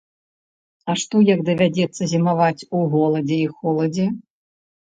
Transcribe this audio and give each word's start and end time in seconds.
А 0.93 0.95
што 1.01 1.21
як 1.33 1.43
давядзецца 1.49 2.09
зімаваць 2.15 2.65
у 2.81 2.83
голадзе 2.97 3.41
і 3.45 3.55
холадзе? 3.61 4.11